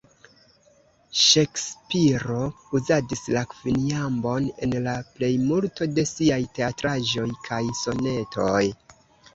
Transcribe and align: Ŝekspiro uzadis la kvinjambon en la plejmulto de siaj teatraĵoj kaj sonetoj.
Ŝekspiro 1.23 2.37
uzadis 2.79 3.21
la 3.37 3.43
kvinjambon 3.53 4.49
en 4.69 4.75
la 4.89 4.97
plejmulto 5.19 5.91
de 6.01 6.09
siaj 6.15 6.43
teatraĵoj 6.59 7.29
kaj 7.51 7.63
sonetoj. 7.85 8.61